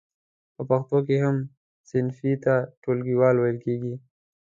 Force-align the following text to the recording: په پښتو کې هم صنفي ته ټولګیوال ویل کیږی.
په 0.55 0.61
پښتو 0.69 0.97
کې 1.07 1.15
هم 1.25 1.35
صنفي 1.89 2.33
ته 2.43 2.53
ټولګیوال 2.81 3.35
ویل 3.37 3.57
کیږی. 3.65 3.93